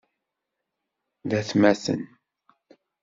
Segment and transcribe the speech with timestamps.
[1.29, 2.01] D atmaten.